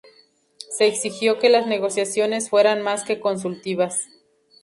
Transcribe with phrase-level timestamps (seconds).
[0.75, 4.07] Se exigió que las negociaciones fueran más que consultivas.